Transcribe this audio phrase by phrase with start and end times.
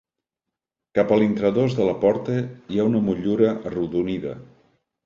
[0.99, 4.37] Cap a l'intradós de la porta hi ha una motllura arrodonida.